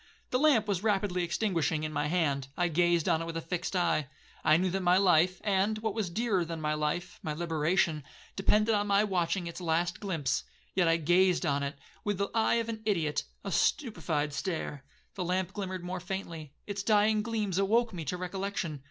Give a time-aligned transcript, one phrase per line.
[0.31, 4.07] The lamp was rapidly extinguishing in my hand,—I gazed on it with a fixed eye.
[4.43, 8.03] I knew that my life, and, what was dearer than my life, my liberation,
[8.35, 10.43] depended on my watching its last glimpse,
[10.73, 14.83] yet I gazed on it with the eye of an ideot,—a stupified stare.
[15.13, 18.79] The lamp glimmered more faintly,—its dying gleams awoke me to recollection.